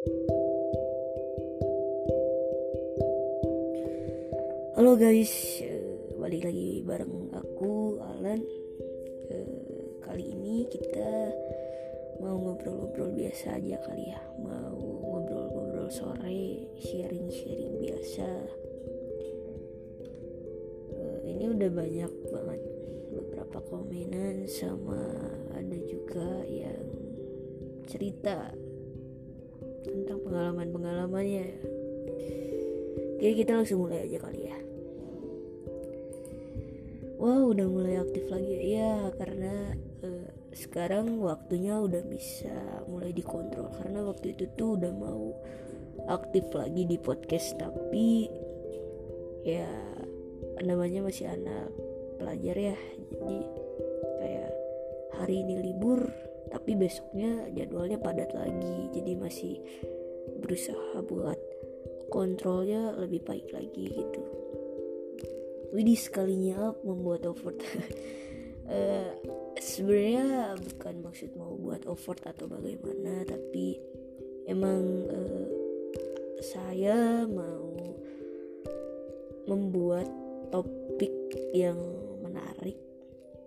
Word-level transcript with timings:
Halo 0.00 0.16
guys, 4.96 5.60
uh, 5.60 6.16
balik 6.16 6.48
lagi 6.48 6.80
bareng 6.88 7.28
aku 7.36 8.00
Alan. 8.00 8.40
Uh, 9.28 10.00
kali 10.00 10.32
ini 10.32 10.64
kita 10.72 11.36
mau 12.16 12.32
ngobrol-ngobrol 12.32 13.12
biasa 13.12 13.60
aja 13.60 13.76
kali 13.84 14.08
ya, 14.08 14.24
mau 14.40 14.72
ngobrol-ngobrol 14.80 15.92
sore, 15.92 16.64
sharing-sharing 16.80 17.84
biasa. 17.84 18.28
Uh, 20.96 21.18
ini 21.28 21.44
udah 21.52 21.68
banyak 21.76 22.12
banget 22.32 22.62
beberapa 23.12 23.60
komenan 23.68 24.48
sama 24.48 25.12
ada 25.52 25.76
juga 25.84 26.48
yang 26.48 26.88
cerita 27.84 28.56
tentang 29.84 30.18
pengalaman-pengalamannya. 30.24 31.46
Oke 33.20 33.36
kita 33.36 33.52
langsung 33.52 33.84
mulai 33.84 34.08
aja 34.08 34.16
kali 34.16 34.48
ya. 34.48 34.58
Wow 37.20 37.52
udah 37.52 37.66
mulai 37.68 38.00
aktif 38.00 38.24
lagi. 38.32 38.56
Ya 38.72 39.12
karena 39.20 39.76
uh, 40.00 40.28
sekarang 40.56 41.20
waktunya 41.20 41.76
udah 41.76 42.00
bisa 42.08 42.56
mulai 42.88 43.12
dikontrol. 43.12 43.68
Karena 43.76 44.08
waktu 44.08 44.32
itu 44.32 44.48
tuh 44.56 44.80
udah 44.80 44.92
mau 44.96 45.36
aktif 46.08 46.48
lagi 46.56 46.88
di 46.88 46.96
podcast 46.96 47.60
tapi 47.60 48.24
ya 49.44 49.68
namanya 50.64 51.04
masih 51.04 51.28
anak 51.28 51.68
pelajar 52.16 52.56
ya. 52.56 52.76
Jadi 53.12 53.38
kayak 54.16 54.52
hari 55.20 55.44
ini 55.44 55.54
libur 55.60 56.08
tapi 56.50 56.74
besoknya 56.74 57.46
jadwalnya 57.54 57.96
padat 57.96 58.34
lagi 58.34 58.90
jadi 58.90 59.14
masih 59.16 59.62
berusaha 60.42 60.98
buat 61.06 61.38
kontrolnya 62.10 62.92
lebih 62.98 63.22
baik 63.22 63.48
lagi 63.54 63.86
gitu. 63.94 64.22
Widih 65.70 65.94
sekalinya 65.94 66.74
membuat 66.82 67.30
effort. 67.30 67.62
Uh, 68.66 69.14
sebenarnya 69.70 70.58
bukan 70.58 70.94
maksud 71.06 71.30
mau 71.38 71.54
buat 71.54 71.86
effort 71.86 72.18
atau 72.26 72.50
bagaimana 72.50 73.22
tapi 73.22 73.78
emang 74.50 74.82
uh, 75.06 75.46
saya 76.42 77.28
mau 77.30 77.70
membuat 79.46 80.10
topik 80.50 81.12
yang 81.54 81.78
menarik 82.24 82.78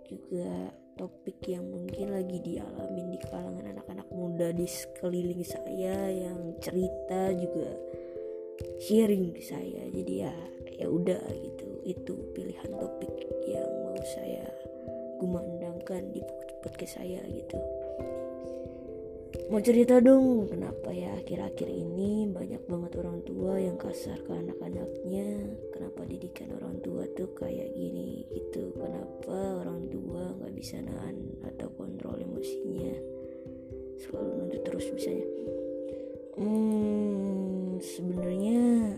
juga 0.08 0.72
topik 0.96 1.42
yang 1.50 1.66
mungkin 1.66 2.14
lagi 2.14 2.38
dialamin 2.42 3.14
di 3.14 3.20
kalangan 3.26 3.66
anak-anak 3.74 4.08
muda 4.14 4.54
di 4.54 4.68
sekeliling 4.70 5.42
saya 5.42 6.10
yang 6.10 6.58
cerita 6.62 7.34
juga 7.34 7.72
sharing 8.82 9.34
saya. 9.42 9.90
Jadi 9.90 10.14
ya 10.14 10.34
ya 10.78 10.88
udah 10.90 11.22
gitu. 11.42 11.68
Itu 11.84 12.14
pilihan 12.38 12.72
topik 12.80 13.12
yang 13.50 13.70
mau 13.84 13.98
saya 14.18 14.48
gumandangkan 15.20 16.14
di 16.14 16.22
podcast 16.64 17.00
saya 17.02 17.22
gitu. 17.28 17.58
Mau 19.52 19.60
cerita 19.60 20.00
dong 20.00 20.48
kenapa 20.50 20.90
ya 20.96 21.14
akhir-akhir 21.20 21.68
ini 21.68 22.26
banyak 22.32 22.64
banget 22.66 22.92
orang 23.02 23.20
tua 23.28 23.60
yang 23.60 23.78
kasar 23.78 24.18
ke 24.24 24.32
anak-anaknya? 24.32 25.58
Kenapa 25.74 26.02
didikan 26.10 26.50
orang 26.58 26.80
tua 26.82 27.04
tuh 27.14 27.30
kayak 27.38 27.70
gini 27.76 28.24
gitu? 28.34 28.72
Kenapa 28.74 29.62
orang 29.62 29.90
tua 29.92 30.03
bisa 30.64 30.80
atau 31.44 31.68
kontrol 31.76 32.24
emosinya. 32.24 32.96
Selalu 34.00 34.32
nuntut 34.32 34.64
terus 34.64 34.88
misalnya. 34.96 35.28
Hmm, 36.40 37.84
sebenarnya 37.84 38.96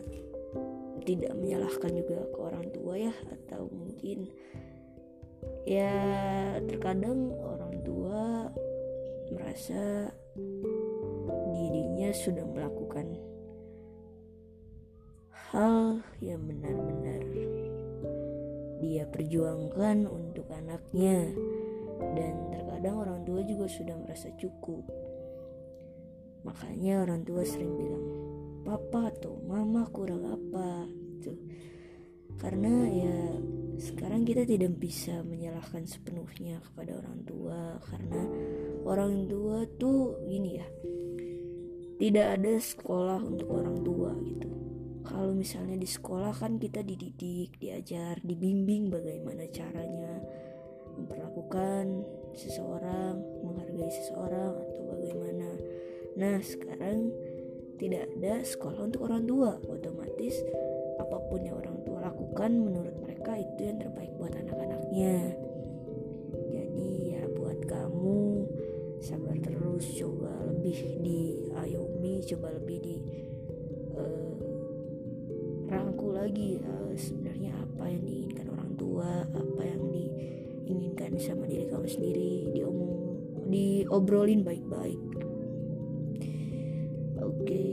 tidak 1.10 1.34
menyalahkan 1.34 1.90
juga 1.90 2.22
ke 2.30 2.38
orang 2.38 2.70
tua 2.70 2.94
ya 3.02 3.14
atau 3.34 3.66
mungkin 3.74 4.30
ya 5.66 5.94
terkadang 6.70 7.34
orang 7.34 7.82
tua 7.82 8.54
merasa 9.34 10.14
dirinya 11.50 12.14
sudah 12.14 12.46
melakukan 12.46 13.18
hal 15.50 15.98
yang 16.22 16.46
benar-benar 16.46 17.26
dia 18.86 19.04
perjuangkan 19.10 20.06
untuk 20.06 20.46
anaknya 20.52 21.32
dan 22.16 22.34
terkadang 22.52 22.96
orang 23.02 23.20
tua 23.24 23.42
juga 23.44 23.66
sudah 23.70 23.96
merasa 24.00 24.32
cukup. 24.36 24.84
Makanya 26.46 27.02
orang 27.02 27.26
tua 27.26 27.42
sering 27.42 27.74
bilang, 27.74 28.06
papa 28.62 29.10
atau 29.10 29.42
mama 29.46 29.90
kurang 29.90 30.24
apa? 30.30 30.86
Gitu. 30.90 31.34
Karena 32.38 32.86
ya 32.92 33.18
sekarang 33.76 34.24
kita 34.24 34.48
tidak 34.48 34.80
bisa 34.80 35.20
menyalahkan 35.24 35.84
sepenuhnya 35.84 36.64
kepada 36.64 36.96
orang 36.96 37.20
tua 37.28 37.76
karena 37.84 38.22
orang 38.88 39.28
tua 39.28 39.68
tuh 39.76 40.16
gini 40.24 40.52
ya 40.56 40.68
tidak 42.00 42.40
ada 42.40 42.54
sekolah 42.60 43.20
untuk 43.24 43.48
orang 43.52 43.78
tua 43.84 44.12
gitu. 44.24 44.52
Kalau 45.06 45.32
misalnya 45.32 45.80
di 45.80 45.88
sekolah 45.88 46.34
kan 46.36 46.60
kita 46.60 46.84
dididik 46.84 47.56
diajar 47.60 48.20
dibimbing 48.20 48.92
bagaimana 48.92 49.48
caranya 49.54 50.15
memperlakukan 51.06 52.02
seseorang 52.34 53.22
menghargai 53.46 53.94
seseorang 53.94 54.58
atau 54.58 54.82
bagaimana. 54.90 55.50
Nah 56.18 56.42
sekarang 56.42 57.14
tidak 57.78 58.10
ada 58.18 58.42
sekolah 58.42 58.90
untuk 58.90 59.06
orang 59.06 59.30
tua. 59.30 59.62
Otomatis 59.70 60.42
apa 60.98 61.18
pun 61.30 61.46
yang 61.46 61.62
orang 61.62 61.78
tua 61.86 62.02
lakukan 62.02 62.52
menurut 62.58 62.96
mereka 63.06 63.38
itu 63.38 63.70
yang 63.70 63.78
terbaik 63.78 64.12
buat 64.18 64.34
anak-anaknya. 64.34 65.38
Jadi 66.50 66.90
ya 67.14 67.24
buat 67.38 67.62
kamu 67.70 68.50
sabar 69.06 69.38
terus 69.38 69.86
coba 70.02 70.34
lebih 70.50 70.98
diayomi 71.06 72.26
coba 72.26 72.48
lebih 72.58 72.78
di 72.82 72.98
uh, 73.94 74.34
rangkul 75.70 76.16
lagi 76.16 76.58
uh, 76.64 76.96
sebenarnya 76.96 77.54
apa 77.54 77.92
yang 77.92 78.02
diinginkan 78.02 78.48
orang 78.50 78.72
tua 78.80 79.28
apa 79.30 79.62
yang 79.62 79.75
diinginkan 81.16 81.32
sama 81.32 81.48
diri 81.48 81.66
kamu 81.72 81.88
sendiri 81.88 82.32
diomong 82.52 82.94
diobrolin 83.48 84.44
baik-baik 84.44 85.00
Oke. 87.16 87.64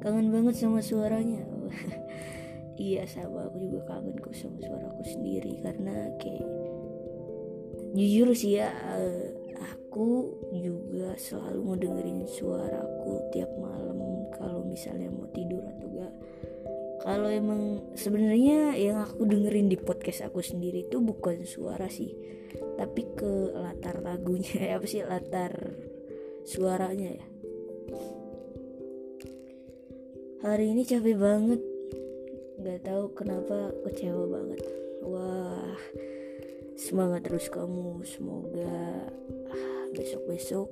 Kangen 0.00 0.32
banget 0.32 0.54
sama 0.56 0.80
suaranya. 0.80 1.42
iya 2.80 3.04
sama 3.04 3.44
aku 3.50 3.60
juga 3.60 3.80
kangen 3.92 4.16
kok 4.16 4.32
sama 4.32 4.56
suaraku 4.62 5.02
sendiri 5.04 5.60
karena 5.60 6.08
kayak 6.16 6.48
jujur 7.92 8.32
sih 8.32 8.56
ya 8.56 8.72
eh, 8.72 9.36
aku 9.60 10.32
juga 10.54 11.12
selalu 11.20 11.58
mau 11.60 11.76
dengerin 11.76 12.24
suaraku 12.24 13.20
tiap 13.36 13.52
malam 13.60 14.24
kalau 14.32 14.64
misalnya 14.64 15.12
mau 15.12 15.28
tidur 15.36 15.60
atau 15.60 15.88
enggak 15.92 16.14
kalau 17.00 17.28
emang 17.32 17.92
sebenarnya 17.96 18.76
yang 18.76 19.00
aku 19.00 19.24
dengerin 19.24 19.72
di 19.72 19.80
podcast 19.80 20.28
aku 20.28 20.44
sendiri 20.44 20.84
itu 20.84 21.00
bukan 21.00 21.48
suara 21.48 21.88
sih 21.88 22.12
tapi 22.80 23.04
ke 23.12 23.56
latar 23.56 24.00
lagunya 24.00 24.68
apa 24.76 24.86
sih 24.88 25.04
latar 25.04 25.52
suaranya 26.44 27.10
ya. 27.12 27.26
Hari 30.40 30.72
ini 30.72 30.88
capek 30.88 31.20
banget. 31.20 31.60
Nggak 32.56 32.80
tahu 32.88 33.04
kenapa 33.12 33.76
kecewa 33.84 34.24
banget. 34.24 34.60
Wah 35.04 35.76
semangat 36.80 37.28
terus 37.28 37.52
kamu. 37.52 38.00
Semoga 38.08 39.04
ah, 39.52 39.84
besok-besok 39.92 40.68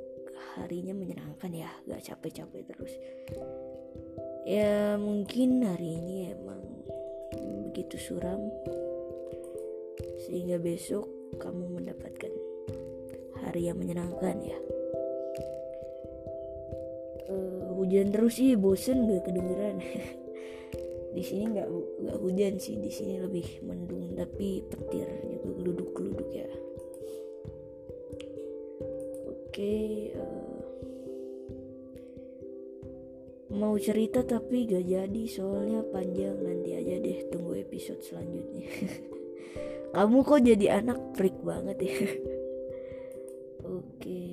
harinya 0.56 0.96
menyenangkan 0.96 1.52
ya. 1.52 1.68
Gak 1.84 2.08
capek-capek 2.08 2.64
terus 2.72 2.92
ya 4.48 4.96
mungkin 4.96 5.60
hari 5.60 6.00
ini 6.00 6.32
emang 6.32 6.64
begitu 7.68 8.00
suram 8.00 8.48
sehingga 10.24 10.56
besok 10.56 11.04
kamu 11.36 11.76
mendapatkan 11.76 12.32
hari 13.44 13.68
yang 13.68 13.76
menyenangkan 13.76 14.40
ya. 14.40 14.58
Hujan 17.78 18.10
terus 18.10 18.40
sih 18.40 18.56
bosen 18.56 19.04
gak 19.04 19.28
kedengeran. 19.28 19.78
Di 21.16 21.22
sini 21.24 21.44
nggak 21.52 21.68
nggak 22.04 22.18
hujan 22.20 22.54
sih 22.60 22.78
di 22.78 22.92
sini 22.92 23.18
lebih 23.18 23.64
mendung 23.64 24.12
tapi 24.14 24.60
petir 24.70 25.08
juga 25.26 25.50
geluduk 25.56 25.90
geluduk 25.96 26.28
ya. 26.30 26.46
Oke 29.26 29.74
uh, 30.14 30.37
mau 33.58 33.74
cerita 33.74 34.22
tapi 34.22 34.70
gak 34.70 34.86
jadi 34.86 35.22
soalnya 35.26 35.82
panjang. 35.90 36.38
Nanti 36.38 36.70
aja 36.78 36.94
deh 37.02 37.18
tunggu 37.34 37.58
episode 37.58 38.00
selanjutnya. 38.00 38.70
Kamu 39.98 40.22
kok 40.22 40.44
jadi 40.46 40.78
anak 40.78 41.18
freak 41.18 41.34
banget 41.42 41.78
ya? 41.82 41.96
Oke. 43.78 44.24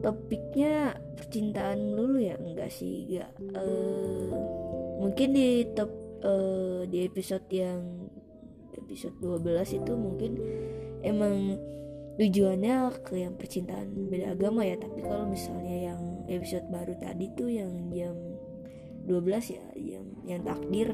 Topiknya 0.00 0.96
percintaan 1.20 1.98
dulu 1.98 2.16
ya? 2.22 2.40
Enggak 2.40 2.70
sih 2.72 3.04
enggak. 3.04 3.30
Uh, 3.52 4.32
mungkin 5.04 5.36
di 5.36 5.66
top 5.76 5.90
uh, 6.24 6.88
di 6.88 7.04
episode 7.04 7.44
yang 7.52 8.08
episode 8.78 9.16
12 9.20 9.80
itu 9.82 9.92
mungkin 9.96 10.32
emang 11.02 11.58
tujuannya 12.14 12.94
ke 13.02 13.26
yang 13.26 13.34
percintaan 13.34 14.06
beda 14.06 14.38
agama 14.38 14.62
ya. 14.62 14.78
Tapi 14.78 15.02
kalau 15.02 15.26
misalnya 15.26 15.90
yang 15.90 16.13
episode 16.28 16.66
baru 16.72 16.94
tadi 16.96 17.30
tuh 17.36 17.48
yang 17.52 17.92
jam 17.92 18.16
12 19.04 19.54
ya 19.54 19.64
yang 19.76 20.06
yang 20.24 20.40
takdir. 20.42 20.92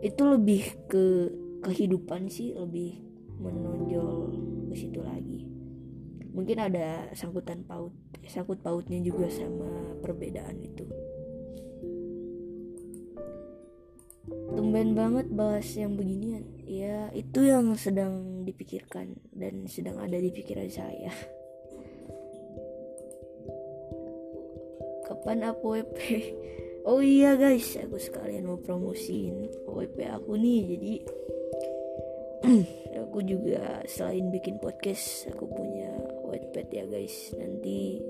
Itu 0.00 0.28
lebih 0.28 0.88
ke 0.88 1.32
kehidupan 1.60 2.32
sih 2.32 2.56
lebih 2.56 3.00
menonjol 3.40 4.32
ke 4.68 4.74
situ 4.76 5.00
lagi. 5.00 5.48
Mungkin 6.30 6.56
ada 6.62 7.10
sangkutan 7.12 7.66
paut 7.66 7.92
sangkut 8.28 8.62
pautnya 8.62 9.02
juga 9.02 9.26
sama 9.28 9.98
perbedaan 9.98 10.56
itu. 10.62 10.86
Tumben 14.54 14.94
banget 14.94 15.26
bahas 15.32 15.66
yang 15.74 15.98
beginian. 15.98 16.46
Ya 16.70 17.10
itu 17.16 17.50
yang 17.50 17.74
sedang 17.74 18.46
dipikirkan 18.46 19.18
dan 19.34 19.66
sedang 19.66 19.98
ada 19.98 20.14
di 20.14 20.30
pikiran 20.30 20.70
saya 20.70 21.10
kapan 25.20 25.52
WP 25.52 25.96
oh 26.88 27.04
iya 27.04 27.36
guys. 27.36 27.76
Aku 27.76 28.00
sekalian 28.00 28.48
mau 28.48 28.56
promosiin 28.56 29.52
WP 29.68 30.08
aku 30.08 30.40
nih. 30.40 30.60
Jadi 30.64 30.94
aku 33.04 33.20
juga 33.28 33.84
selain 33.84 34.32
bikin 34.32 34.56
podcast 34.56 35.28
aku 35.28 35.44
punya 35.44 35.92
Wattpad 36.24 36.72
ya 36.72 36.88
guys. 36.88 37.36
Nanti 37.36 38.00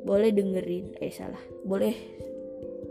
boleh 0.00 0.32
dengerin. 0.32 0.96
Eh 1.04 1.12
salah. 1.12 1.44
Boleh. 1.68 1.92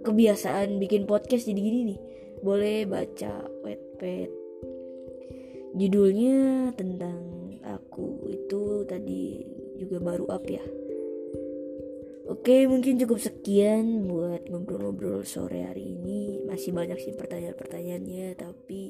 Kebiasaan 0.05 0.77
bikin 0.77 1.09
podcast 1.09 1.50
jadi 1.50 1.57
gini 1.57 1.79
nih. 1.89 2.00
Boleh 2.45 2.85
baca 2.85 3.50
Wattpad. 3.65 4.29
Judulnya 5.73 6.69
tentang 6.77 7.57
aku 7.65 8.29
itu 8.29 8.85
tadi 8.85 9.41
juga 9.81 9.97
baru 9.97 10.29
up 10.29 10.45
ya 10.45 10.62
Oke 12.29 12.69
mungkin 12.69 13.01
cukup 13.01 13.17
sekian 13.17 14.05
buat 14.05 14.45
ngobrol-ngobrol 14.53 15.25
sore 15.25 15.65
hari 15.65 15.97
ini. 15.97 16.45
Masih 16.45 16.77
banyak 16.77 17.01
sih 17.01 17.17
pertanyaan-pertanyaannya 17.17 18.37
Tapi 18.37 18.81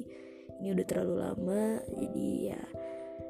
ini 0.60 0.68
udah 0.76 0.84
terlalu 0.84 1.16
lama. 1.24 1.80
Jadi 1.88 2.52
ya 2.52 2.60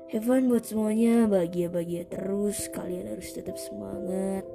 have 0.09 0.25
fun 0.25 0.50
buat 0.50 0.65
semuanya. 0.65 1.29
Bahagia-bahagia 1.29 2.09
terus. 2.09 2.73
Kalian 2.73 3.13
harus 3.13 3.29
tetap 3.38 3.61
semangat. 3.61 4.50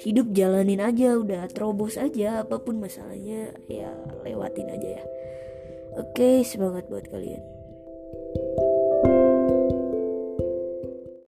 Hidup 0.00 0.32
jalanin 0.32 0.80
aja 0.80 1.20
udah 1.20 1.44
terobos 1.52 2.00
aja. 2.00 2.40
Apa 2.40 2.56
pun 2.64 2.80
masalahnya 2.80 3.52
ya 3.68 3.92
lewatin 4.24 4.72
aja 4.72 4.88
ya. 4.96 5.04
Oke 6.00 6.40
semangat 6.40 6.88
buat 6.88 7.04
kalian 7.12 7.57